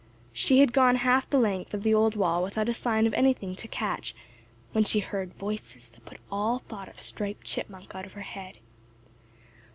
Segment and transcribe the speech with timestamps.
[0.33, 3.55] She had gone half the length of the old wall without a sign of anything
[3.55, 4.15] to catch
[4.71, 8.57] when she heard voices that put all thought of Striped Chipmunk out of her head.